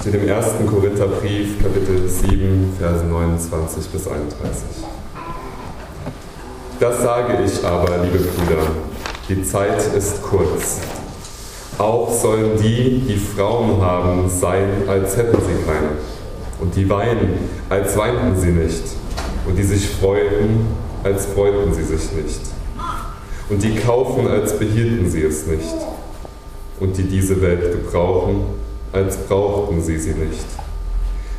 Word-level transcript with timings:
steht 0.00 0.14
im 0.14 0.32
1. 0.32 0.46
Korintherbrief, 0.66 1.62
Kapitel 1.62 2.08
7, 2.08 2.72
Verse 2.78 3.04
29 3.04 3.86
bis 3.88 4.08
31. 4.08 4.62
Das 6.78 7.02
sage 7.02 7.38
ich 7.44 7.62
aber, 7.62 7.98
liebe 7.98 8.16
Brüder, 8.16 8.62
die 9.28 9.42
Zeit 9.42 9.94
ist 9.94 10.22
kurz. 10.22 10.80
Auch 11.76 12.10
sollen 12.10 12.52
die, 12.62 13.00
die 13.00 13.16
Frauen 13.18 13.82
haben, 13.82 14.30
sein, 14.30 14.88
als 14.88 15.18
hätten 15.18 15.36
sie 15.36 15.66
keine. 15.66 15.90
Und 16.60 16.74
die 16.76 16.88
weinen, 16.88 17.34
als 17.68 17.94
weinten 17.98 18.40
sie 18.40 18.52
nicht. 18.52 18.84
Und 19.46 19.56
die 19.56 19.64
sich 19.64 19.86
freuten, 19.86 20.66
als 21.04 21.26
freuten 21.26 21.74
sie 21.74 21.84
sich 21.84 22.10
nicht. 22.12 22.40
Und 23.50 23.62
die 23.62 23.74
kaufen, 23.74 24.28
als 24.28 24.58
behielten 24.58 25.10
sie 25.10 25.24
es 25.24 25.46
nicht. 25.46 25.76
Und 26.78 26.96
die 26.96 27.02
diese 27.02 27.42
Welt 27.42 27.72
gebrauchen, 27.72 28.60
als 28.92 29.16
brauchten 29.16 29.82
sie 29.82 29.98
sie 29.98 30.14
nicht. 30.14 30.46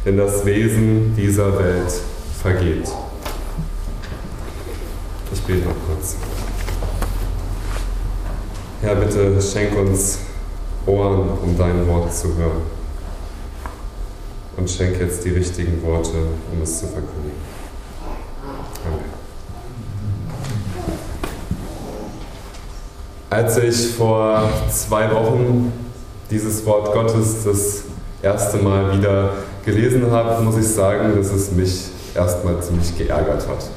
Denn 0.06 0.18
das 0.18 0.46
Wesen 0.46 1.16
dieser 1.16 1.58
Welt 1.60 1.94
vergeht. 2.42 2.90
Ich 5.34 5.42
bete 5.42 5.68
noch 5.68 5.76
kurz. 5.88 6.16
Herr, 8.82 8.96
bitte 8.96 9.40
schenk 9.42 9.78
uns 9.78 10.20
Ohren, 10.86 11.30
um 11.44 11.58
dein 11.58 11.88
Wort 11.88 12.14
zu 12.14 12.36
hören. 12.36 12.64
Und 14.58 14.70
schenk 14.70 15.00
jetzt 15.00 15.24
die 15.24 15.30
richtigen 15.30 15.82
Worte, 15.84 16.18
um 16.52 16.62
es 16.62 16.80
zu 16.80 16.88
verkündigen. 16.88 17.38
Amen. 18.86 19.22
Als 23.30 23.58
ich 23.58 23.96
vor 23.96 24.50
zwei 24.70 25.10
Wochen 25.12 25.72
dieses 26.32 26.66
Wort 26.66 26.94
Gottes 26.94 27.44
das 27.44 27.84
erste 28.22 28.58
Mal 28.58 28.98
wieder 28.98 29.32
gelesen 29.66 30.10
habe, 30.10 30.42
muss 30.42 30.58
ich 30.58 30.68
sagen, 30.68 31.16
dass 31.18 31.32
es 31.32 31.52
mich 31.52 31.90
erstmal 32.16 32.60
ziemlich 32.62 32.98
geärgert 32.98 33.48
hat. 33.48 33.70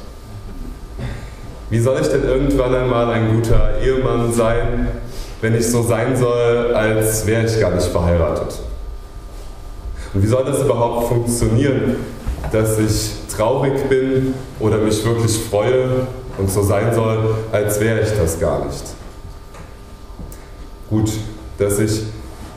Wie 1.69 1.79
soll 1.79 1.99
ich 1.99 2.07
denn 2.07 2.23
irgendwann 2.23 2.73
einmal 2.73 3.09
ein 3.11 3.35
guter 3.35 3.79
Ehemann 3.81 4.31
sein, 4.31 4.87
wenn 5.41 5.55
ich 5.55 5.69
so 5.69 5.83
sein 5.83 6.15
soll, 6.15 6.73
als 6.73 7.25
wäre 7.25 7.45
ich 7.45 7.59
gar 7.59 7.71
nicht 7.71 7.87
verheiratet? 7.87 8.59
Und 10.13 10.23
wie 10.23 10.27
soll 10.27 10.45
das 10.45 10.61
überhaupt 10.61 11.09
funktionieren, 11.09 11.97
dass 12.51 12.79
ich 12.79 13.11
traurig 13.35 13.89
bin 13.89 14.33
oder 14.59 14.77
mich 14.77 15.03
wirklich 15.03 15.37
freue 15.37 16.07
und 16.37 16.49
so 16.49 16.63
sein 16.63 16.93
soll, 16.93 17.35
als 17.51 17.79
wäre 17.81 17.99
ich 17.99 18.11
das 18.17 18.39
gar 18.39 18.65
nicht? 18.65 18.83
Gut, 20.89 21.11
dass 21.57 21.79
ich 21.79 22.03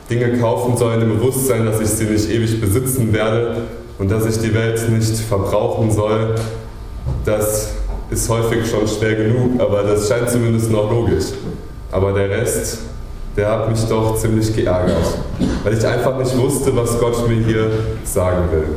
Dinge 0.09 0.39
kaufen 0.39 0.75
soll 0.75 0.95
in 0.95 1.01
dem 1.01 1.17
Bewusstsein, 1.17 1.65
dass 1.65 1.79
ich 1.79 1.89
sie 1.89 2.05
nicht 2.05 2.29
ewig 2.29 2.59
besitzen 2.59 3.13
werde 3.13 3.63
und 3.99 4.09
dass 4.09 4.25
ich 4.25 4.39
die 4.39 4.53
Welt 4.53 4.89
nicht 4.89 5.17
verbrauchen 5.17 5.91
soll, 5.91 6.35
das 7.25 7.73
ist 8.09 8.27
häufig 8.29 8.67
schon 8.67 8.87
schwer 8.87 9.15
genug, 9.15 9.59
aber 9.59 9.83
das 9.83 10.07
scheint 10.07 10.29
zumindest 10.29 10.71
noch 10.71 10.89
logisch. 10.89 11.25
Aber 11.91 12.11
der 12.13 12.29
Rest, 12.29 12.79
der 13.37 13.51
hat 13.51 13.69
mich 13.69 13.83
doch 13.85 14.17
ziemlich 14.17 14.55
geärgert, 14.55 15.19
weil 15.63 15.77
ich 15.77 15.85
einfach 15.85 16.17
nicht 16.17 16.35
wusste, 16.37 16.75
was 16.75 16.99
Gott 16.99 17.27
mir 17.27 17.43
hier 17.43 17.69
sagen 18.03 18.51
will. 18.51 18.67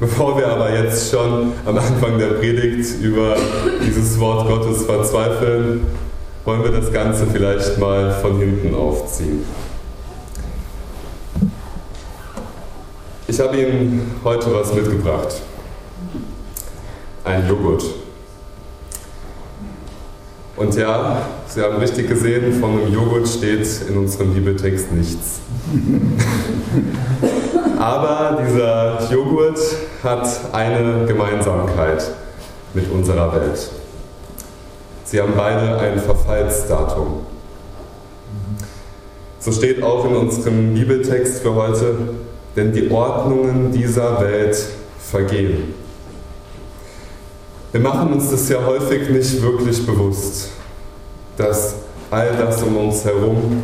Bevor 0.00 0.36
wir 0.36 0.48
aber 0.48 0.72
jetzt 0.72 1.10
schon 1.10 1.52
am 1.64 1.78
Anfang 1.78 2.18
der 2.18 2.34
Predigt 2.34 3.00
über 3.00 3.36
dieses 3.84 4.18
Wort 4.20 4.46
Gottes 4.48 4.84
verzweifeln, 4.84 5.86
wollen 6.44 6.62
wir 6.62 6.70
das 6.70 6.92
Ganze 6.92 7.26
vielleicht 7.26 7.78
mal 7.78 8.12
von 8.20 8.38
hinten 8.38 8.74
aufziehen. 8.74 9.44
Ich 13.26 13.40
habe 13.40 13.56
Ihnen 13.56 14.20
heute 14.22 14.54
was 14.54 14.74
mitgebracht. 14.74 15.40
Ein 17.24 17.48
Joghurt. 17.48 17.82
Und 20.56 20.76
ja, 20.76 21.22
Sie 21.48 21.62
haben 21.62 21.78
richtig 21.78 22.08
gesehen, 22.08 22.60
von 22.60 22.78
einem 22.78 22.92
Joghurt 22.92 23.26
steht 23.26 23.66
in 23.88 23.96
unserem 23.96 24.34
Bibeltext 24.34 24.92
nichts. 24.92 25.40
Aber 27.78 28.38
dieser 28.46 29.10
Joghurt 29.10 29.58
hat 30.02 30.28
eine 30.52 31.06
Gemeinsamkeit 31.06 32.10
mit 32.74 32.90
unserer 32.90 33.34
Welt. 33.34 33.70
Sie 35.14 35.20
haben 35.20 35.34
beide 35.36 35.78
ein 35.78 36.00
Verfallsdatum. 36.00 37.24
So 39.38 39.52
steht 39.52 39.80
auch 39.80 40.04
in 40.06 40.16
unserem 40.16 40.74
Bibeltext 40.74 41.38
für 41.38 41.54
heute, 41.54 41.94
denn 42.56 42.72
die 42.72 42.90
Ordnungen 42.90 43.70
dieser 43.70 44.20
Welt 44.20 44.56
vergehen. 44.98 45.72
Wir 47.70 47.80
machen 47.80 48.12
uns 48.12 48.28
das 48.32 48.48
ja 48.48 48.66
häufig 48.66 49.08
nicht 49.08 49.40
wirklich 49.40 49.86
bewusst, 49.86 50.48
dass 51.36 51.76
all 52.10 52.32
das 52.36 52.60
um 52.64 52.76
uns 52.76 53.04
herum, 53.04 53.62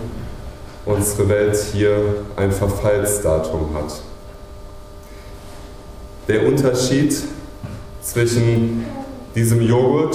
unsere 0.87 1.29
Welt 1.29 1.57
hier 1.73 1.97
ein 2.37 2.53
Verfallsdatum 2.53 3.75
hat. 3.75 4.03
Der 6.29 6.47
Unterschied 6.47 7.13
zwischen 8.03 8.85
diesem 9.35 9.61
Joghurt 9.63 10.15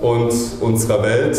und 0.00 0.32
unserer 0.60 1.02
Welt 1.02 1.36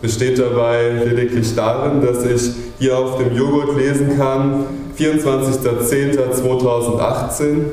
besteht 0.00 0.38
dabei 0.38 0.90
lediglich 0.90 1.54
darin, 1.54 2.04
dass 2.04 2.24
ich 2.24 2.50
hier 2.78 2.98
auf 2.98 3.18
dem 3.18 3.34
Joghurt 3.34 3.76
lesen 3.76 4.16
kann, 4.18 4.66
24.10.2018, 4.98 7.64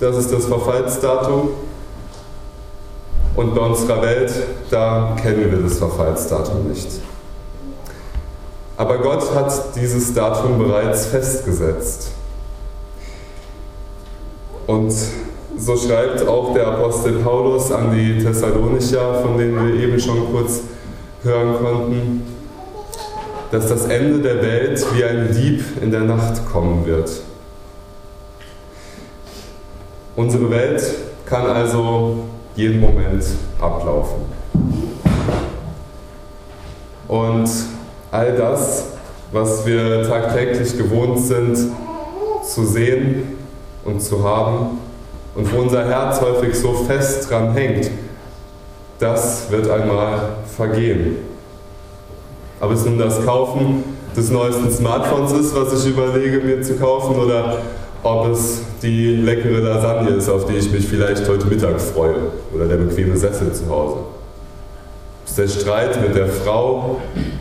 das 0.00 0.16
ist 0.16 0.32
das 0.32 0.46
Verfallsdatum. 0.46 1.50
Und 3.34 3.54
bei 3.54 3.62
unserer 3.62 4.02
Welt, 4.02 4.30
da 4.70 5.16
kennen 5.20 5.50
wir 5.50 5.62
das 5.62 5.78
Verfallsdatum 5.78 6.68
nicht. 6.68 6.88
Aber 8.76 8.98
Gott 8.98 9.34
hat 9.34 9.74
dieses 9.76 10.12
Datum 10.12 10.58
bereits 10.58 11.06
festgesetzt. 11.06 12.10
Und 14.66 14.92
so 15.56 15.76
schreibt 15.76 16.26
auch 16.26 16.54
der 16.54 16.66
Apostel 16.66 17.20
Paulus 17.20 17.70
an 17.70 17.94
die 17.94 18.18
Thessalonicher, 18.18 19.22
von 19.22 19.38
denen 19.38 19.54
wir 19.54 19.82
eben 19.82 20.00
schon 20.00 20.32
kurz 20.32 20.62
hören 21.22 21.54
konnten, 21.62 22.22
dass 23.50 23.68
das 23.68 23.84
Ende 23.86 24.20
der 24.20 24.42
Welt 24.42 24.84
wie 24.94 25.04
ein 25.04 25.28
Dieb 25.32 25.62
in 25.82 25.90
der 25.90 26.00
Nacht 26.00 26.46
kommen 26.50 26.86
wird. 26.86 27.10
Unsere 30.16 30.50
Welt 30.50 30.82
kann 31.26 31.46
also 31.46 32.24
jeden 32.54 32.80
Moment 32.80 33.24
ablaufen. 33.60 34.22
Und 37.08 37.48
all 38.10 38.36
das, 38.36 38.88
was 39.32 39.64
wir 39.66 40.06
tagtäglich 40.08 40.76
gewohnt 40.76 41.18
sind 41.18 41.56
zu 42.42 42.64
sehen 42.66 43.38
und 43.84 44.00
zu 44.00 44.22
haben, 44.24 44.78
und 45.34 45.52
wo 45.52 45.60
unser 45.60 45.84
Herz 45.84 46.20
häufig 46.20 46.54
so 46.54 46.72
fest 46.72 47.30
dran 47.30 47.52
hängt, 47.54 47.90
das 48.98 49.50
wird 49.50 49.68
einmal 49.68 50.36
vergehen. 50.56 51.16
Ob 52.60 52.70
es 52.70 52.84
nun 52.84 52.98
das 52.98 53.24
Kaufen 53.24 53.82
des 54.16 54.30
neuesten 54.30 54.70
Smartphones 54.70 55.32
ist, 55.32 55.56
was 55.56 55.84
ich 55.84 55.90
überlege 55.90 56.38
mir 56.38 56.62
zu 56.62 56.76
kaufen, 56.76 57.16
oder 57.16 57.58
ob 58.02 58.28
es 58.28 58.62
die 58.82 59.16
leckere 59.16 59.60
Lasagne 59.60 60.10
ist, 60.10 60.28
auf 60.28 60.46
die 60.46 60.54
ich 60.54 60.70
mich 60.70 60.86
vielleicht 60.86 61.28
heute 61.28 61.46
Mittag 61.46 61.80
freue, 61.80 62.16
oder 62.54 62.66
der 62.66 62.76
bequeme 62.76 63.16
Sessel 63.16 63.52
zu 63.52 63.68
Hause. 63.68 63.96
Ob 63.96 65.26
es 65.26 65.34
der 65.34 65.48
Streit 65.48 66.00
mit 66.00 66.14
der 66.14 66.28
Frau, 66.28 67.00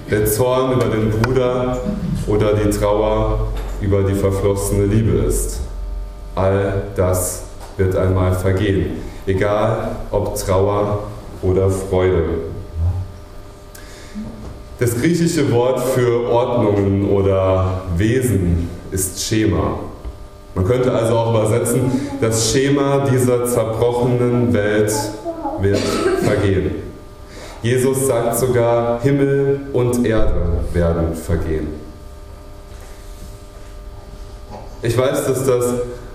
der 0.09 0.25
Zorn 0.25 0.73
über 0.73 0.85
den 0.85 1.11
Bruder 1.11 1.77
oder 2.27 2.53
die 2.53 2.69
Trauer 2.69 3.47
über 3.81 4.03
die 4.03 4.13
verflossene 4.13 4.85
Liebe 4.85 5.17
ist. 5.17 5.59
All 6.35 6.83
das 6.95 7.43
wird 7.77 7.95
einmal 7.95 8.33
vergehen, 8.33 8.97
egal 9.25 9.95
ob 10.11 10.35
Trauer 10.35 11.03
oder 11.41 11.69
Freude. 11.69 12.25
Das 14.79 14.95
griechische 14.95 15.51
Wort 15.51 15.79
für 15.79 16.27
Ordnungen 16.27 17.07
oder 17.09 17.83
Wesen 17.97 18.69
ist 18.91 19.23
Schema. 19.23 19.79
Man 20.55 20.65
könnte 20.65 20.91
also 20.91 21.17
auch 21.17 21.29
übersetzen, 21.29 22.09
das 22.19 22.51
Schema 22.51 23.07
dieser 23.11 23.45
zerbrochenen 23.45 24.51
Welt 24.53 24.91
wird 25.59 25.77
vergehen. 25.77 26.71
Jesus 27.61 28.07
sagt 28.07 28.39
sogar, 28.39 29.01
Himmel 29.01 29.61
und 29.71 30.05
Erde 30.05 30.63
werden 30.73 31.13
vergehen. 31.13 31.67
Ich 34.81 34.97
weiß, 34.97 35.27
dass 35.27 35.45
das 35.45 35.73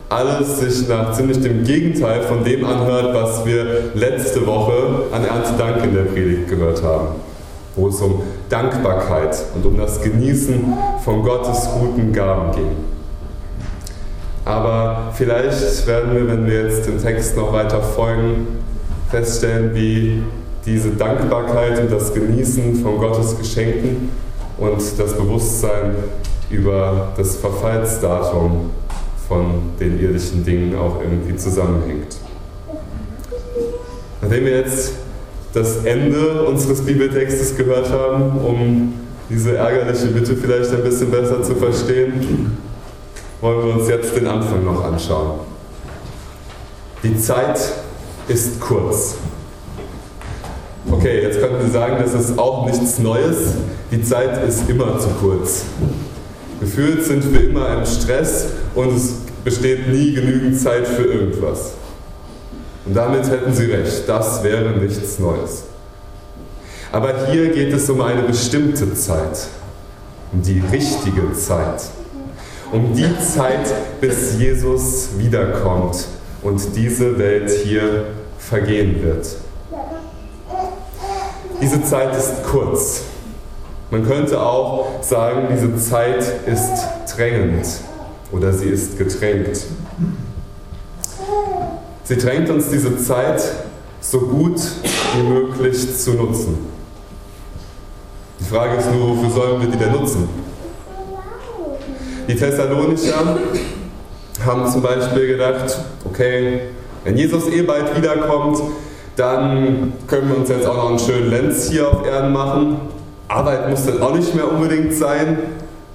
alles 0.08 0.60
sich 0.60 0.88
nach 0.88 1.12
ziemlich 1.12 1.40
dem 1.40 1.64
Gegenteil 1.64 2.22
von 2.22 2.44
dem 2.44 2.64
anhört, 2.64 3.14
was 3.14 3.44
wir 3.44 3.90
letzte 3.94 4.46
Woche 4.46 5.04
an 5.12 5.24
Erntedank 5.24 5.84
in 5.84 5.94
der 5.94 6.02
Predigt 6.02 6.48
gehört 6.48 6.82
haben, 6.82 7.08
wo 7.74 7.88
es 7.88 8.00
um 8.00 8.22
Dankbarkeit 8.48 9.36
und 9.54 9.66
um 9.66 9.76
das 9.76 10.00
Genießen 10.00 10.72
von 11.04 11.22
Gottes 11.22 11.68
guten 11.80 12.12
Gaben 12.12 12.52
ging. 12.52 12.76
Aber 14.44 15.12
vielleicht 15.14 15.86
werden 15.88 16.14
wir, 16.14 16.28
wenn 16.28 16.46
wir 16.46 16.68
jetzt 16.68 16.86
dem 16.86 17.02
Text 17.02 17.36
noch 17.36 17.52
weiter 17.52 17.82
folgen, 17.82 18.46
feststellen, 19.10 19.74
wie 19.74 20.22
diese 20.64 20.90
Dankbarkeit 20.90 21.80
und 21.80 21.90
das 21.90 22.14
Genießen 22.14 22.76
von 22.76 22.98
Gottes 22.98 23.36
Geschenken 23.36 24.10
und 24.56 24.80
das 24.98 25.16
Bewusstsein 25.16 25.96
über 26.48 27.08
das 27.16 27.36
Verfallsdatum 27.36 28.70
von 29.28 29.72
den 29.80 30.00
irdischen 30.00 30.44
Dingen 30.44 30.76
auch 30.76 31.00
irgendwie 31.00 31.36
zusammenhängt. 31.36 32.16
Nachdem 34.20 34.44
wir 34.44 34.56
jetzt 34.58 34.92
das 35.52 35.84
Ende 35.84 36.44
unseres 36.44 36.82
Bibeltextes 36.82 37.56
gehört 37.56 37.90
haben, 37.90 38.38
um 38.38 38.94
diese 39.28 39.56
ärgerliche 39.56 40.08
Bitte 40.08 40.36
vielleicht 40.36 40.70
ein 40.72 40.82
bisschen 40.82 41.10
besser 41.10 41.42
zu 41.42 41.54
verstehen, 41.56 42.56
wollen 43.40 43.66
wir 43.66 43.74
uns 43.74 43.88
jetzt 43.88 44.14
den 44.16 44.26
Anfang 44.26 44.64
noch 44.64 44.84
anschauen. 44.84 45.40
Die 47.02 47.16
Zeit 47.18 47.58
ist 48.28 48.60
kurz. 48.60 49.16
Okay, 50.90 51.22
jetzt 51.22 51.40
könnten 51.40 51.64
Sie 51.66 51.72
sagen, 51.72 51.96
das 52.00 52.14
ist 52.14 52.38
auch 52.38 52.66
nichts 52.66 52.98
Neues. 52.98 53.54
Die 53.90 54.02
Zeit 54.02 54.46
ist 54.46 54.68
immer 54.68 54.98
zu 54.98 55.08
kurz. 55.20 55.64
Gefühlt 56.60 57.04
sind 57.04 57.32
wir 57.32 57.48
immer 57.48 57.78
im 57.78 57.84
Stress 57.84 58.46
und 58.76 58.94
es 58.94 59.14
besteht 59.42 59.88
nie 59.88 60.12
genügend 60.12 60.60
Zeit 60.60 60.86
für 60.86 61.04
irgendwas. 61.04 61.72
Und 62.84 62.94
damit 62.94 63.28
hätten 63.28 63.52
Sie 63.52 63.64
recht, 63.64 64.06
das 64.06 64.44
wäre 64.44 64.70
nichts 64.78 65.18
Neues. 65.18 65.64
Aber 66.92 67.26
hier 67.26 67.48
geht 67.48 67.72
es 67.72 67.90
um 67.90 68.00
eine 68.00 68.22
bestimmte 68.22 68.94
Zeit, 68.94 69.48
um 70.32 70.42
die 70.42 70.62
richtige 70.70 71.32
Zeit, 71.32 71.82
um 72.70 72.94
die 72.94 73.18
Zeit, 73.18 74.00
bis 74.00 74.38
Jesus 74.38 75.08
wiederkommt 75.16 76.06
und 76.42 76.60
diese 76.76 77.18
Welt 77.18 77.50
hier 77.50 78.04
vergehen 78.38 79.02
wird. 79.02 79.26
Diese 81.60 81.82
Zeit 81.82 82.14
ist 82.14 82.44
kurz. 82.44 83.02
Man 83.90 84.06
könnte 84.06 84.40
auch 84.40 85.02
sagen, 85.02 85.48
diese 85.50 85.76
Zeit 85.76 86.24
ist 86.46 87.16
drängend 87.16 87.66
oder 88.32 88.52
sie 88.52 88.68
ist 88.68 88.98
gedrängt. 88.98 89.66
Sie 92.04 92.16
drängt 92.16 92.50
uns 92.50 92.70
diese 92.70 92.96
Zeit 92.98 93.42
so 94.00 94.20
gut 94.20 94.60
wie 95.16 95.22
möglich 95.22 95.96
zu 95.96 96.12
nutzen. 96.14 96.58
Die 98.38 98.44
Frage 98.44 98.76
ist 98.76 98.92
nur, 98.92 99.16
wofür 99.16 99.30
sollen 99.30 99.60
wir 99.60 99.68
die 99.68 99.78
denn 99.78 99.92
nutzen? 99.92 100.28
Die 102.28 102.34
Thessalonicher 102.34 103.38
haben 104.44 104.70
zum 104.70 104.82
Beispiel 104.82 105.28
gedacht, 105.28 105.78
okay, 106.04 106.60
wenn 107.04 107.16
Jesus 107.16 107.48
eh 107.48 107.62
bald 107.62 107.96
wiederkommt, 107.96 108.60
dann 109.16 109.92
können 110.06 110.28
wir 110.28 110.36
uns 110.36 110.48
jetzt 110.48 110.66
auch 110.66 110.76
noch 110.76 110.90
einen 110.90 110.98
schönen 110.98 111.30
Lenz 111.30 111.70
hier 111.70 111.88
auf 111.88 112.06
Erden 112.06 112.32
machen. 112.32 112.76
Arbeit 113.28 113.70
muss 113.70 113.86
dann 113.86 114.02
auch 114.02 114.14
nicht 114.14 114.34
mehr 114.34 114.50
unbedingt 114.50 114.92
sein 114.92 115.38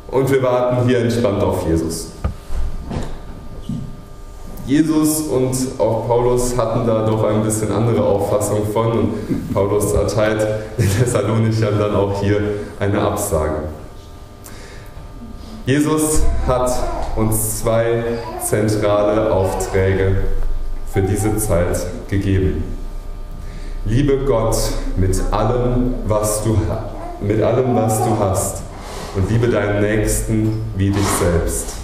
und 0.10 0.32
wir 0.32 0.42
warten 0.42 0.88
hier 0.88 1.00
entspannt 1.00 1.44
auf 1.44 1.68
Jesus. 1.68 2.12
Jesus 4.66 5.22
und 5.22 5.56
auch 5.80 6.08
Paulus 6.08 6.56
hatten 6.56 6.86
da 6.86 7.06
doch 7.06 7.24
ein 7.24 7.44
bisschen 7.44 7.72
andere 7.72 8.04
Auffassung 8.04 8.68
von 8.72 8.92
und 8.92 9.54
Paulus 9.54 9.92
erteilt 9.94 10.46
den 10.78 10.90
Thessalonichern 10.90 11.80
dann 11.80 11.96
auch 11.96 12.22
hier 12.22 12.40
eine 12.80 13.02
Absage. 13.02 13.64
Jesus 15.66 16.22
hat 16.48 16.72
uns 17.16 17.60
zwei 17.60 18.04
zentrale 18.44 19.32
Aufträge 19.32 20.24
für 20.92 21.02
diese 21.02 21.38
Zeit 21.38 21.78
gegeben. 22.10 22.64
Liebe 23.86 24.26
Gott 24.26 24.58
mit 24.98 25.20
allem, 25.32 25.96
was 26.06 26.44
du, 26.44 26.58
mit 27.20 27.42
allem, 27.42 27.76
was 27.76 27.98
du 28.00 28.18
hast 28.20 28.64
und 29.16 29.30
liebe 29.30 29.48
deinen 29.48 29.82
Nächsten 29.82 30.62
wie 30.76 30.92
dich 30.92 31.08
selbst. 31.20 31.81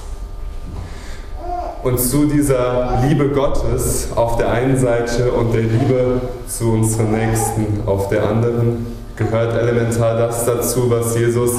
Und 1.83 1.99
zu 1.99 2.25
dieser 2.25 2.99
Liebe 3.07 3.29
Gottes 3.29 4.09
auf 4.15 4.37
der 4.37 4.51
einen 4.51 4.77
Seite 4.77 5.31
und 5.31 5.53
der 5.53 5.61
Liebe 5.61 6.21
zu 6.47 6.73
unseren 6.73 7.11
Nächsten 7.11 7.83
auf 7.85 8.09
der 8.09 8.27
anderen 8.27 8.87
gehört 9.15 9.55
elementar 9.57 10.17
das 10.17 10.45
dazu, 10.45 10.89
was 10.89 11.17
Jesus 11.17 11.51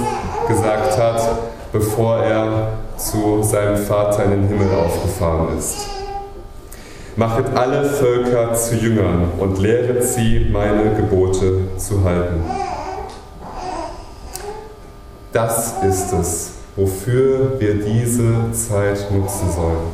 gesagt 0.47 0.99
hat, 0.99 1.39
bevor 1.73 2.19
er 2.19 2.69
zu 2.97 3.43
seinem 3.43 3.77
Vater 3.77 4.25
in 4.25 4.31
den 4.33 4.49
Himmel 4.49 4.69
aufgefahren 4.75 5.57
ist. 5.59 5.87
Machet 7.17 7.47
alle 7.57 7.85
Völker 7.85 8.55
zu 8.55 8.77
Jüngern 8.77 9.33
und 9.39 9.59
lehret 9.59 10.05
sie, 10.05 10.49
meine 10.53 10.95
Gebote 10.95 11.69
zu 11.77 12.05
halten. 12.05 12.45
Das 15.33 15.83
ist 15.83 16.13
es, 16.13 16.51
wofür 16.79 17.59
wir 17.59 17.75
diese 17.75 18.53
Zeit 18.53 19.11
nutzen 19.11 19.51
sollen. 19.51 19.89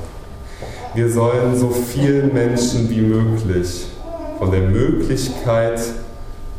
Wir 0.94 1.10
sollen 1.10 1.58
so 1.58 1.70
vielen 1.70 2.32
Menschen 2.34 2.90
wie 2.90 3.00
möglich 3.00 3.86
von 4.38 4.50
der 4.50 4.68
Möglichkeit 4.68 5.80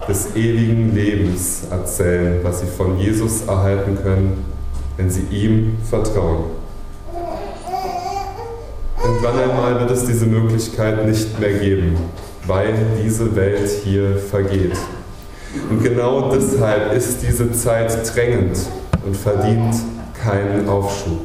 des 0.10 0.36
ewigen 0.36 0.95
Lebens 0.95 1.68
erzählen, 1.69 2.39
was 2.42 2.62
sie 2.62 2.66
von 2.66 2.98
Jesus 2.98 3.45
erhalten 3.45 4.00
können, 4.01 4.44
wenn 4.98 5.12
sie 5.12 5.25
ihm 5.30 5.77
vertrauen. 5.88 6.45
Irgendwann 9.04 9.39
einmal 9.39 9.80
wird 9.80 9.92
es 9.92 10.06
diese 10.06 10.25
Möglichkeit 10.25 11.07
nicht 11.07 11.39
mehr 11.39 11.54
geben, 11.54 11.98
weil 12.48 12.74
diese 13.04 13.36
Welt 13.36 13.69
hier 13.83 14.18
vergeht. 14.18 14.75
Und 15.69 15.83
genau 15.83 16.31
deshalb 16.31 16.94
ist 16.94 17.22
diese 17.22 17.51
Zeit 17.51 18.12
drängend 18.16 18.57
und 19.06 19.16
verdient 19.16 19.75
keinen 20.25 20.68
Aufschub. 20.68 21.19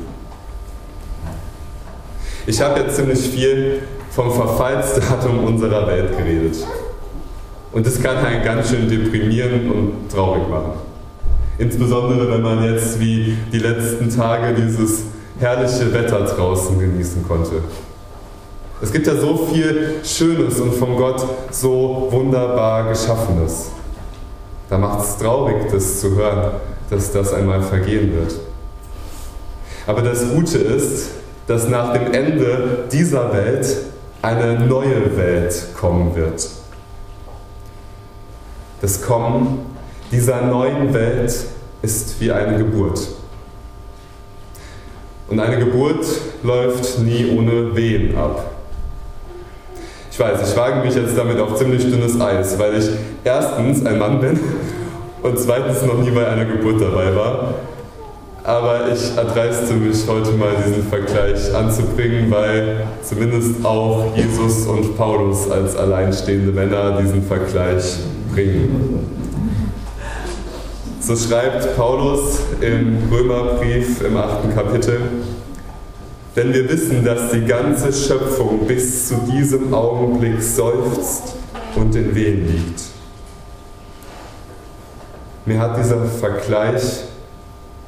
Ich 2.46 2.60
habe 2.60 2.80
jetzt 2.80 2.96
ziemlich 2.96 3.18
viel 3.18 3.82
vom 4.10 4.30
Verfallsdatum 4.30 5.44
unserer 5.44 5.86
Welt 5.86 6.16
geredet. 6.16 6.56
Und 7.72 7.86
das 7.86 8.02
kann 8.02 8.18
einen 8.18 8.44
ganz 8.44 8.70
schön 8.70 8.88
deprimieren 8.88 9.70
und 9.70 10.10
traurig 10.12 10.48
machen. 10.48 10.72
Insbesondere 11.58 12.30
wenn 12.30 12.42
man 12.42 12.64
jetzt 12.64 12.98
wie 12.98 13.36
die 13.52 13.58
letzten 13.58 14.10
Tage 14.10 14.54
dieses 14.54 15.02
herrliche 15.38 15.92
Wetter 15.92 16.24
draußen 16.24 16.78
genießen 16.78 17.26
konnte. 17.26 17.62
Es 18.82 18.92
gibt 18.92 19.06
ja 19.06 19.14
so 19.14 19.36
viel 19.36 19.96
Schönes 20.02 20.58
und 20.60 20.74
von 20.74 20.96
Gott 20.96 21.24
so 21.50 22.08
wunderbar 22.10 22.88
Geschaffenes. 22.88 23.70
Da 24.68 24.78
macht 24.78 25.04
es 25.04 25.16
traurig, 25.18 25.70
das 25.70 26.00
zu 26.00 26.16
hören, 26.16 26.52
dass 26.88 27.12
das 27.12 27.32
einmal 27.32 27.62
vergehen 27.62 28.12
wird. 28.14 28.49
Aber 29.90 30.02
das 30.02 30.30
Gute 30.32 30.56
ist, 30.56 31.10
dass 31.48 31.66
nach 31.66 31.92
dem 31.94 32.12
Ende 32.12 32.84
dieser 32.92 33.32
Welt 33.32 33.76
eine 34.22 34.60
neue 34.60 35.16
Welt 35.16 35.74
kommen 35.74 36.14
wird. 36.14 36.48
Das 38.80 39.02
Kommen 39.02 39.66
dieser 40.12 40.42
neuen 40.42 40.94
Welt 40.94 41.34
ist 41.82 42.20
wie 42.20 42.30
eine 42.30 42.56
Geburt. 42.58 43.00
Und 45.28 45.40
eine 45.40 45.58
Geburt 45.58 46.06
läuft 46.44 47.00
nie 47.00 47.36
ohne 47.36 47.74
Wehen 47.74 48.16
ab. 48.16 48.48
Ich 50.12 50.20
weiß, 50.20 50.52
ich 50.52 50.56
wage 50.56 50.86
mich 50.86 50.94
jetzt 50.94 51.18
damit 51.18 51.40
auf 51.40 51.56
ziemlich 51.56 51.82
dünnes 51.82 52.20
Eis, 52.20 52.56
weil 52.60 52.78
ich 52.78 52.90
erstens 53.24 53.84
ein 53.84 53.98
Mann 53.98 54.20
bin 54.20 54.38
und 55.24 55.36
zweitens 55.36 55.82
noch 55.82 55.98
nie 55.98 56.12
bei 56.12 56.28
einer 56.28 56.44
Geburt 56.44 56.80
dabei 56.80 57.12
war. 57.16 57.54
Aber 58.42 58.90
ich 58.90 59.16
erdreiste 59.16 59.74
mich 59.74 60.06
heute 60.08 60.30
mal 60.32 60.52
diesen 60.66 60.82
Vergleich 60.84 61.54
anzubringen, 61.54 62.30
weil 62.30 62.86
zumindest 63.02 63.64
auch 63.64 64.16
Jesus 64.16 64.66
und 64.66 64.96
Paulus 64.96 65.50
als 65.50 65.76
alleinstehende 65.76 66.50
Männer 66.50 67.00
diesen 67.02 67.22
Vergleich 67.22 67.98
bringen. 68.32 69.06
So 71.00 71.16
schreibt 71.16 71.76
Paulus 71.76 72.38
im 72.60 72.98
Römerbrief 73.10 74.02
im 74.02 74.16
achten 74.16 74.54
Kapitel, 74.54 75.00
denn 76.36 76.54
wir 76.54 76.68
wissen, 76.68 77.04
dass 77.04 77.32
die 77.32 77.44
ganze 77.44 77.92
Schöpfung 77.92 78.66
bis 78.66 79.08
zu 79.08 79.16
diesem 79.30 79.74
Augenblick 79.74 80.42
seufzt 80.42 81.34
und 81.74 81.94
in 81.94 82.14
Wehen 82.14 82.46
liegt. 82.46 82.82
Mir 85.44 85.58
hat 85.58 85.76
dieser 85.76 86.04
Vergleich 86.04 87.09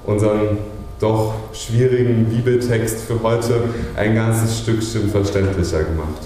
unseren 0.07 0.59
doch 1.01 1.35
schwierigen 1.53 2.27
Bibeltext 2.27 3.01
für 3.01 3.23
heute 3.23 3.55
ein 3.97 4.15
ganzes 4.15 4.59
Stückchen 4.59 5.11
verständlicher 5.11 5.83
gemacht. 5.83 6.23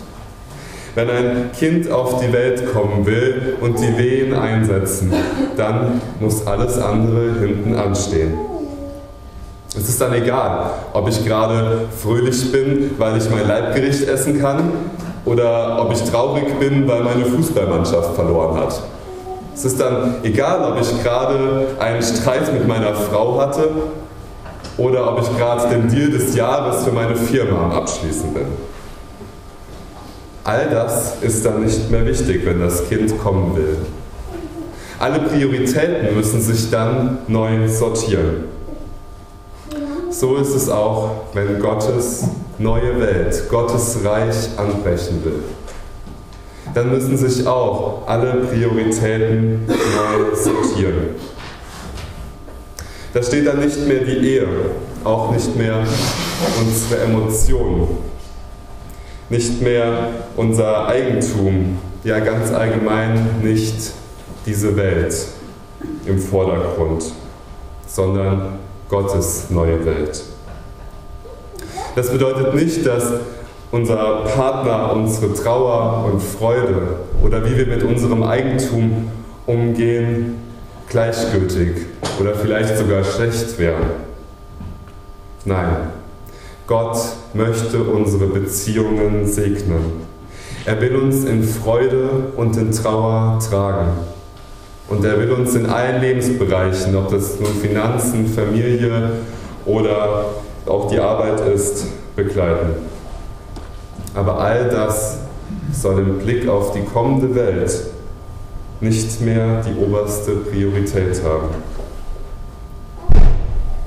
Wenn 0.94 1.10
ein 1.10 1.50
Kind 1.58 1.90
auf 1.90 2.20
die 2.20 2.32
Welt 2.32 2.72
kommen 2.72 3.04
will 3.04 3.56
und 3.60 3.78
die 3.78 3.98
Wehen 3.98 4.34
einsetzen, 4.34 5.12
dann 5.56 6.00
muss 6.20 6.46
alles 6.46 6.78
andere 6.78 7.34
hinten 7.38 7.74
anstehen. 7.74 8.34
Es 9.76 9.88
ist 9.90 10.00
dann 10.00 10.14
egal, 10.14 10.70
ob 10.94 11.08
ich 11.08 11.22
gerade 11.24 11.82
fröhlich 12.02 12.50
bin, 12.50 12.92
weil 12.96 13.18
ich 13.18 13.28
mein 13.28 13.46
Leibgericht 13.46 14.08
essen 14.08 14.40
kann, 14.40 14.72
oder 15.26 15.82
ob 15.82 15.92
ich 15.92 16.02
traurig 16.02 16.58
bin, 16.58 16.88
weil 16.88 17.02
meine 17.02 17.26
Fußballmannschaft 17.26 18.14
verloren 18.14 18.58
hat. 18.58 18.80
Es 19.56 19.64
ist 19.64 19.80
dann 19.80 20.16
egal, 20.22 20.70
ob 20.70 20.78
ich 20.78 21.02
gerade 21.02 21.68
einen 21.78 22.02
Streit 22.02 22.52
mit 22.52 22.68
meiner 22.68 22.94
Frau 22.94 23.40
hatte 23.40 23.70
oder 24.76 25.10
ob 25.10 25.22
ich 25.22 25.34
gerade 25.38 25.70
den 25.70 25.88
Deal 25.88 26.10
des 26.10 26.36
Jahres 26.36 26.84
für 26.84 26.92
meine 26.92 27.16
Firma 27.16 27.64
am 27.64 27.72
Abschließen 27.72 28.34
bin. 28.34 28.44
All 30.44 30.68
das 30.68 31.22
ist 31.22 31.46
dann 31.46 31.64
nicht 31.64 31.90
mehr 31.90 32.04
wichtig, 32.04 32.44
wenn 32.44 32.60
das 32.60 32.86
Kind 32.90 33.18
kommen 33.18 33.56
will. 33.56 33.78
Alle 34.98 35.20
Prioritäten 35.20 36.14
müssen 36.14 36.42
sich 36.42 36.70
dann 36.70 37.20
neu 37.26 37.66
sortieren. 37.66 38.44
So 40.10 40.36
ist 40.36 40.54
es 40.54 40.68
auch, 40.68 41.12
wenn 41.32 41.58
Gottes 41.60 42.24
neue 42.58 43.00
Welt, 43.00 43.48
Gottes 43.48 43.98
Reich 44.04 44.50
anbrechen 44.58 45.24
will. 45.24 45.42
Dann 46.76 46.90
müssen 46.90 47.16
sich 47.16 47.46
auch 47.46 48.02
alle 48.06 48.34
Prioritäten 48.34 49.66
neu 49.66 50.36
sortieren. 50.36 51.14
Da 53.14 53.22
steht 53.22 53.46
dann 53.46 53.60
nicht 53.60 53.88
mehr 53.88 54.00
die 54.00 54.18
Ehe, 54.18 54.46
auch 55.02 55.32
nicht 55.32 55.56
mehr 55.56 55.82
unsere 56.60 57.00
Emotionen, 57.00 57.88
nicht 59.30 59.62
mehr 59.62 60.08
unser 60.36 60.86
Eigentum, 60.88 61.78
ja 62.04 62.18
ganz 62.18 62.52
allgemein 62.52 63.40
nicht 63.42 63.92
diese 64.44 64.76
Welt 64.76 65.16
im 66.04 66.18
Vordergrund, 66.18 67.04
sondern 67.86 68.58
Gottes 68.90 69.48
neue 69.48 69.82
Welt. 69.86 70.24
Das 71.94 72.12
bedeutet 72.12 72.54
nicht, 72.54 72.84
dass 72.84 73.14
unser 73.70 74.24
Partner 74.36 74.92
unsere 74.92 75.34
Trauer 75.34 76.10
und 76.10 76.22
Freude 76.22 77.00
oder 77.22 77.44
wie 77.44 77.56
wir 77.56 77.66
mit 77.66 77.82
unserem 77.82 78.22
Eigentum 78.22 79.10
umgehen, 79.46 80.36
gleichgültig 80.88 81.86
oder 82.20 82.34
vielleicht 82.34 82.78
sogar 82.78 83.04
schlecht 83.04 83.58
wären. 83.58 83.90
Nein, 85.44 85.90
Gott 86.66 86.96
möchte 87.34 87.82
unsere 87.82 88.26
Beziehungen 88.26 89.26
segnen. 89.26 90.06
Er 90.64 90.80
will 90.80 90.96
uns 90.96 91.24
in 91.24 91.44
Freude 91.44 92.08
und 92.36 92.56
in 92.56 92.72
Trauer 92.72 93.38
tragen. 93.38 93.90
Und 94.88 95.04
er 95.04 95.18
will 95.18 95.32
uns 95.32 95.54
in 95.54 95.66
allen 95.66 96.00
Lebensbereichen, 96.00 96.94
ob 96.96 97.10
das 97.10 97.38
nun 97.40 97.50
Finanzen, 97.60 98.26
Familie 98.26 99.10
oder 99.64 100.26
auch 100.66 100.88
die 100.88 100.98
Arbeit 100.98 101.40
ist, 101.40 101.86
begleiten. 102.14 102.95
Aber 104.16 104.40
all 104.40 104.70
das 104.70 105.18
soll 105.72 105.98
im 105.98 106.18
Blick 106.18 106.48
auf 106.48 106.72
die 106.72 106.82
kommende 106.82 107.34
Welt 107.34 107.70
nicht 108.80 109.20
mehr 109.20 109.62
die 109.62 109.78
oberste 109.78 110.32
Priorität 110.36 111.22
haben. 111.22 111.48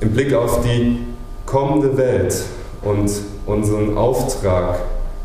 Im 0.00 0.12
Blick 0.12 0.32
auf 0.32 0.62
die 0.62 1.00
kommende 1.44 1.96
Welt 1.96 2.44
und 2.82 3.10
unseren 3.44 3.98
Auftrag, 3.98 4.78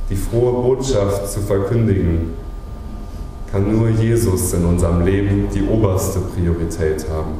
die 0.09 0.15
frohe 0.15 0.53
Botschaft 0.53 1.31
zu 1.31 1.39
verkündigen, 1.39 2.33
kann 3.51 3.71
nur 3.71 3.89
Jesus 3.89 4.53
in 4.53 4.65
unserem 4.65 5.05
Leben 5.05 5.47
die 5.53 5.63
oberste 5.67 6.19
Priorität 6.19 7.05
haben. 7.09 7.35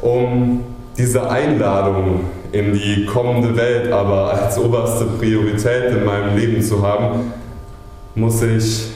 Um 0.00 0.60
diese 0.96 1.28
Einladung 1.28 2.20
in 2.52 2.72
die 2.72 3.04
kommende 3.06 3.56
Welt 3.56 3.92
aber 3.92 4.32
als 4.32 4.58
oberste 4.58 5.04
Priorität 5.04 5.90
in 5.90 6.04
meinem 6.04 6.36
Leben 6.36 6.62
zu 6.62 6.86
haben, 6.86 7.32
muss 8.14 8.42
ich 8.42 8.90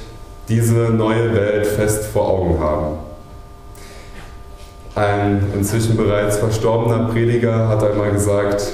diese 0.48 0.90
neue 0.90 1.34
Welt 1.34 1.66
fest 1.66 2.06
vor 2.06 2.28
Augen 2.28 2.60
haben. 2.60 2.98
Ein 4.94 5.52
inzwischen 5.54 5.96
bereits 5.96 6.38
verstorbener 6.38 7.08
Prediger 7.08 7.68
hat 7.68 7.82
einmal 7.82 8.10
gesagt, 8.10 8.72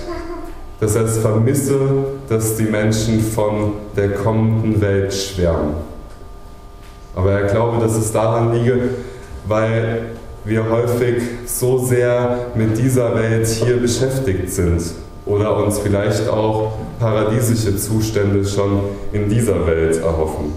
dass 0.81 0.95
er 0.95 1.05
es 1.05 1.19
vermisse, 1.19 1.79
dass 2.29 2.57
die 2.57 2.65
Menschen 2.65 3.21
von 3.21 3.75
der 3.97 4.15
kommenden 4.15 4.81
Welt 4.81 5.13
schwärmen. 5.13 5.75
Aber 7.15 7.33
er 7.33 7.49
glaube, 7.49 7.81
dass 7.81 7.97
es 7.97 8.13
daran 8.13 8.53
liege, 8.53 8.91
weil 9.47 10.18
wir 10.49 10.69
häufig 10.69 11.23
so 11.47 11.79
sehr 11.79 12.47
mit 12.55 12.79
dieser 12.79 13.15
Welt 13.15 13.47
hier 13.47 13.77
beschäftigt 13.77 14.51
sind 14.51 14.83
oder 15.27 15.57
uns 15.63 15.79
vielleicht 15.79 16.29
auch 16.29 16.73
paradiesische 16.99 17.77
Zustände 17.77 18.45
schon 18.45 18.81
in 19.13 19.29
dieser 19.29 19.67
Welt 19.67 19.99
erhoffen. 19.99 20.53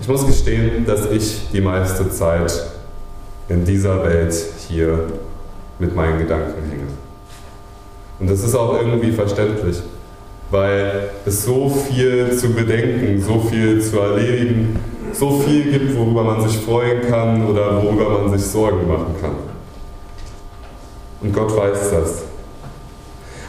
Ich 0.00 0.08
muss 0.08 0.26
gestehen, 0.26 0.86
dass 0.86 1.10
ich 1.10 1.48
die 1.52 1.60
meiste 1.60 2.08
Zeit 2.10 2.66
in 3.48 3.64
dieser 3.64 4.04
Welt 4.04 4.34
hier 4.68 5.00
mit 5.78 5.94
meinen 5.94 6.18
Gedanken 6.18 6.62
hänge. 6.70 6.86
Und 8.20 8.30
das 8.30 8.42
ist 8.42 8.54
auch 8.54 8.80
irgendwie 8.80 9.12
verständlich, 9.12 9.78
weil 10.50 11.10
es 11.26 11.44
so 11.44 11.68
viel 11.68 12.36
zu 12.36 12.50
bedenken, 12.50 13.22
so 13.22 13.40
viel 13.40 13.82
zu 13.82 13.98
erledigen, 13.98 14.78
so 15.12 15.40
viel 15.40 15.70
gibt, 15.70 15.96
worüber 15.96 16.24
man 16.24 16.48
sich 16.48 16.58
freuen 16.58 17.02
kann 17.08 17.46
oder 17.46 17.82
worüber 17.82 18.20
man 18.20 18.38
sich 18.38 18.46
Sorgen 18.46 18.86
machen 18.88 19.14
kann. 19.20 19.32
Und 21.20 21.32
Gott 21.32 21.56
weiß 21.56 21.90
das. 21.90 22.22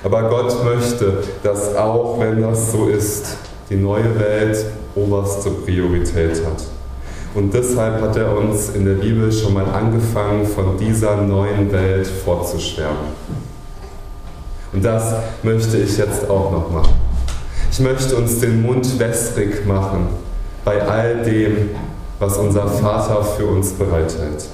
Aber 0.04 0.30
Gott 0.30 0.64
möchte, 0.64 1.24
dass 1.44 1.76
auch 1.76 2.20
wenn 2.20 2.42
das 2.42 2.72
so 2.72 2.88
ist, 2.88 3.38
die 3.70 3.76
neue 3.76 4.18
Welt 4.20 4.66
oberste 4.96 5.52
Priorität 5.52 6.44
hat. 6.46 6.64
Und 7.36 7.54
deshalb 7.54 8.02
hat 8.02 8.16
er 8.16 8.36
uns 8.36 8.70
in 8.70 8.86
der 8.86 8.96
Bibel 8.96 9.32
schon 9.32 9.54
mal 9.54 9.66
angefangen, 9.66 10.48
von 10.48 10.78
dieser 10.78 11.18
neuen 11.18 11.72
Welt 11.72 12.08
vorzuschwärmen. 12.08 13.20
Und 14.74 14.84
das 14.84 15.14
möchte 15.44 15.78
ich 15.78 15.98
jetzt 15.98 16.30
auch 16.30 16.52
noch 16.52 16.72
machen. 16.72 16.94
Ich 17.72 17.80
möchte 17.80 18.16
uns 18.16 18.40
den 18.40 18.64
Mund 18.64 18.98
wässrig 18.98 19.66
machen 19.68 20.08
bei 20.64 20.82
all 20.82 21.24
dem, 21.24 21.70
was 22.20 22.38
unser 22.38 22.68
Vater 22.68 23.24
für 23.24 23.46
uns 23.46 23.72
bereithält. 23.72 24.48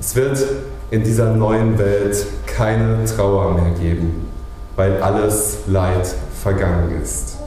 Es 0.00 0.16
wird 0.16 0.44
in 0.90 1.04
dieser 1.04 1.32
neuen 1.32 1.78
Welt 1.78 2.26
keine 2.46 3.04
Trauer 3.04 3.54
mehr 3.54 3.72
geben, 3.80 4.28
weil 4.76 5.00
alles 5.00 5.58
Leid 5.66 6.06
vergangen 6.42 7.00
ist. 7.00 7.38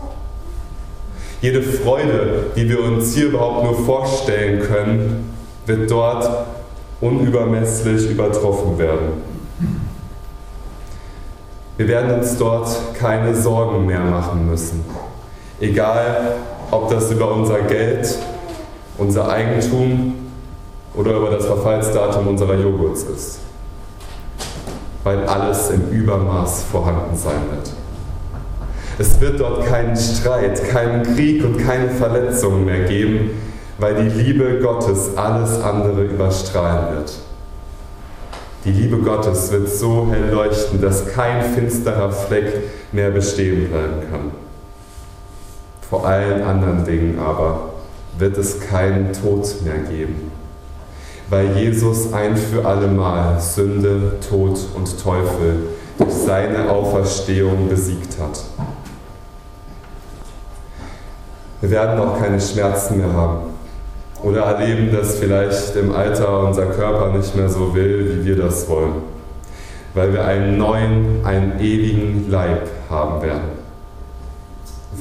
Jede 1.42 1.62
Freude, 1.62 2.46
die 2.56 2.68
wir 2.70 2.82
uns 2.82 3.14
hier 3.14 3.28
überhaupt 3.28 3.66
nur 3.66 3.86
vorstellen 3.86 4.62
können, 4.62 5.34
wird 5.66 5.92
dort 5.92 6.28
unübermesslich 7.02 8.10
übertroffen 8.10 8.78
werden. 8.78 9.36
Wir 11.78 11.88
werden 11.90 12.20
uns 12.20 12.38
dort 12.38 12.70
keine 12.98 13.36
Sorgen 13.36 13.86
mehr 13.86 14.00
machen 14.00 14.48
müssen. 14.50 14.84
Egal, 15.60 16.36
ob 16.72 16.90
das 16.90 17.12
über 17.12 17.32
unser 17.32 17.62
Geld, 17.62 18.18
unser 18.98 19.30
Eigentum 19.30 20.16
oder 20.96 21.16
über 21.16 21.30
das 21.30 21.46
Verfallsdatum 21.46 22.28
unserer 22.28 22.56
Joghurts 22.56 23.04
ist. 23.04 23.40
Weil 25.04 25.26
alles 25.26 25.70
im 25.70 25.90
Übermaß 25.92 26.64
vorhanden 26.72 27.16
sein 27.16 27.42
wird. 27.52 27.72
Es 28.98 29.20
wird 29.20 29.40
dort 29.40 29.66
keinen 29.66 29.96
Streit, 29.96 30.70
keinen 30.70 31.04
Krieg 31.04 31.44
und 31.44 31.58
keine 31.58 31.90
Verletzungen 31.90 32.66
mehr 32.66 32.86
geben, 32.86 33.32
weil 33.78 33.96
die 33.96 34.10
Liebe 34.10 34.60
Gottes 34.60 35.18
alles 35.18 35.62
andere 35.62 36.04
überstrahlen 36.04 36.96
wird. 36.96 37.14
Die 38.64 38.72
Liebe 38.72 38.98
Gottes 38.98 39.52
wird 39.52 39.70
so 39.70 40.08
hell 40.10 40.32
leuchten, 40.32 40.82
dass 40.82 41.14
kein 41.14 41.44
finsterer 41.44 42.12
Fleck 42.12 42.64
mehr 42.92 43.12
bestehen 43.12 43.70
bleiben 43.70 44.02
kann. 44.10 44.45
Vor 45.96 46.06
allen 46.06 46.44
anderen 46.44 46.84
Dingen 46.84 47.20
aber 47.20 47.70
wird 48.18 48.38
es 48.38 48.60
keinen 48.60 49.14
Tod 49.14 49.48
mehr 49.64 49.78
geben, 49.90 50.30
weil 51.30 51.56
Jesus 51.56 52.12
ein 52.12 52.36
für 52.36 52.66
allemal 52.66 53.40
Sünde, 53.40 54.18
Tod 54.30 54.60
und 54.76 55.02
Teufel 55.02 55.70
durch 55.98 56.12
seine 56.12 56.70
Auferstehung 56.70 57.70
besiegt 57.70 58.20
hat. 58.20 58.44
Wir 61.62 61.72
werden 61.72 61.98
auch 61.98 62.20
keine 62.20 62.42
Schmerzen 62.42 62.98
mehr 62.98 63.14
haben 63.14 63.52
oder 64.22 64.42
erleben, 64.42 64.94
dass 64.94 65.16
vielleicht 65.16 65.78
im 65.78 65.96
Alter 65.96 66.42
unser 66.42 66.66
Körper 66.66 67.16
nicht 67.16 67.34
mehr 67.38 67.48
so 67.48 67.74
will, 67.74 68.20
wie 68.20 68.26
wir 68.26 68.36
das 68.36 68.68
wollen. 68.68 68.96
weil 69.94 70.12
wir 70.12 70.26
einen 70.26 70.58
neuen, 70.58 71.26
einen 71.26 71.58
ewigen 71.62 72.30
Leib 72.30 72.68
haben 72.90 73.22
werden. 73.22 73.56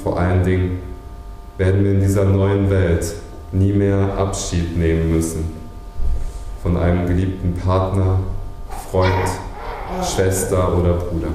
Vor 0.03 0.19
allen 0.19 0.45
Dingen 0.45 0.84
werden 1.57 1.85
wir 1.85 1.93
in 1.93 2.01
dieser 2.01 2.25
neuen 2.25 2.69
Welt 2.69 3.15
nie 3.53 3.73
mehr 3.73 4.19
Abschied 4.19 4.77
nehmen 4.77 5.13
müssen 5.13 5.45
von 6.63 6.77
einem 6.77 7.07
geliebten 7.07 7.55
Partner, 7.55 8.19
Freund, 8.91 9.13
Schwester 10.03 10.77
oder 10.77 10.95
Bruder, 10.95 11.29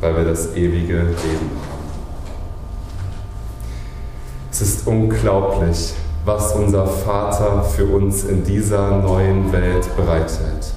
weil 0.00 0.16
wir 0.16 0.24
das 0.24 0.54
ewige 0.54 0.98
Leben 0.98 1.10
haben. 1.10 1.72
Es 4.50 4.60
ist 4.62 4.86
unglaublich, 4.86 5.94
was 6.24 6.54
unser 6.54 6.86
Vater 6.86 7.62
für 7.64 7.86
uns 7.86 8.24
in 8.24 8.44
dieser 8.44 8.98
neuen 8.98 9.52
Welt 9.52 9.94
bereithält. 9.96 10.72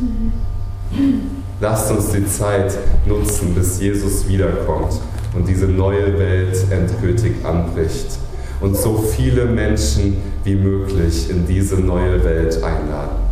Lasst 1.62 1.92
uns 1.92 2.10
die 2.10 2.26
Zeit 2.26 2.78
nutzen, 3.06 3.54
bis 3.54 3.80
Jesus 3.80 4.28
wiederkommt 4.28 5.00
und 5.36 5.48
diese 5.48 5.68
neue 5.68 6.18
Welt 6.18 6.58
endgültig 6.72 7.34
anbricht 7.44 8.18
und 8.62 8.76
so 8.76 8.98
viele 8.98 9.46
Menschen 9.46 10.18
wie 10.44 10.56
möglich 10.56 11.30
in 11.30 11.46
diese 11.46 11.76
neue 11.76 12.24
Welt 12.24 12.56
einladen. 12.64 13.25